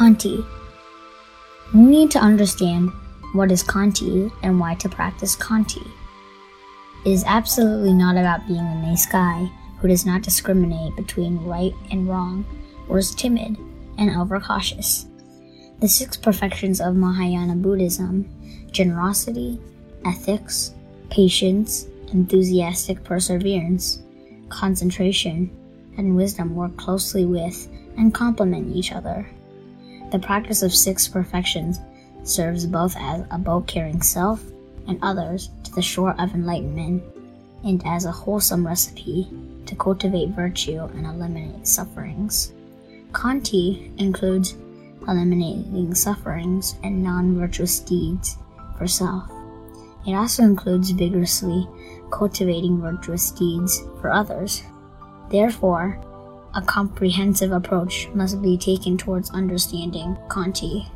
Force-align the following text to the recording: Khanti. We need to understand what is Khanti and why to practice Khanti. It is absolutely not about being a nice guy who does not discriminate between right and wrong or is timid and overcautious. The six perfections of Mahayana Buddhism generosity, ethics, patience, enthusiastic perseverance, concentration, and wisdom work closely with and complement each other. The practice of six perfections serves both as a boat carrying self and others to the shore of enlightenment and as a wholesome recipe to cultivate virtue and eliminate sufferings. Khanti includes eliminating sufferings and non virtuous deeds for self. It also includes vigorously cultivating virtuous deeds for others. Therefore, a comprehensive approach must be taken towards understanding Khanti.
Khanti. 0.00 0.42
We 1.74 1.80
need 1.82 2.10
to 2.12 2.18
understand 2.18 2.90
what 3.34 3.52
is 3.52 3.62
Khanti 3.62 4.32
and 4.42 4.58
why 4.58 4.74
to 4.76 4.88
practice 4.88 5.36
Khanti. 5.36 5.86
It 7.04 7.10
is 7.10 7.22
absolutely 7.26 7.92
not 7.92 8.16
about 8.16 8.46
being 8.46 8.64
a 8.64 8.80
nice 8.80 9.04
guy 9.04 9.50
who 9.78 9.88
does 9.88 10.06
not 10.06 10.22
discriminate 10.22 10.96
between 10.96 11.44
right 11.44 11.74
and 11.90 12.08
wrong 12.08 12.46
or 12.88 12.96
is 12.96 13.14
timid 13.14 13.58
and 13.98 14.16
overcautious. 14.16 15.04
The 15.80 15.88
six 15.88 16.16
perfections 16.16 16.80
of 16.80 16.96
Mahayana 16.96 17.56
Buddhism 17.56 18.24
generosity, 18.72 19.60
ethics, 20.06 20.72
patience, 21.10 21.88
enthusiastic 22.10 23.04
perseverance, 23.04 24.02
concentration, 24.48 25.50
and 25.98 26.16
wisdom 26.16 26.54
work 26.54 26.74
closely 26.78 27.26
with 27.26 27.68
and 27.98 28.14
complement 28.14 28.74
each 28.74 28.92
other. 28.92 29.28
The 30.10 30.18
practice 30.18 30.62
of 30.62 30.74
six 30.74 31.06
perfections 31.06 31.80
serves 32.24 32.66
both 32.66 32.96
as 32.98 33.24
a 33.30 33.38
boat 33.38 33.66
carrying 33.66 34.02
self 34.02 34.42
and 34.86 34.98
others 35.02 35.50
to 35.64 35.72
the 35.72 35.82
shore 35.82 36.14
of 36.18 36.34
enlightenment 36.34 37.02
and 37.64 37.82
as 37.86 38.04
a 38.04 38.12
wholesome 38.12 38.66
recipe 38.66 39.28
to 39.66 39.76
cultivate 39.76 40.30
virtue 40.30 40.80
and 40.94 41.06
eliminate 41.06 41.66
sufferings. 41.66 42.52
Khanti 43.12 43.90
includes 44.00 44.56
eliminating 45.08 45.94
sufferings 45.94 46.76
and 46.82 47.02
non 47.02 47.36
virtuous 47.38 47.80
deeds 47.80 48.36
for 48.78 48.86
self. 48.86 49.30
It 50.06 50.14
also 50.14 50.42
includes 50.42 50.90
vigorously 50.90 51.68
cultivating 52.10 52.80
virtuous 52.80 53.30
deeds 53.30 53.82
for 54.00 54.10
others. 54.10 54.62
Therefore, 55.30 56.00
a 56.54 56.62
comprehensive 56.62 57.52
approach 57.52 58.08
must 58.14 58.42
be 58.42 58.56
taken 58.56 58.96
towards 58.98 59.30
understanding 59.30 60.16
Khanti. 60.28 60.88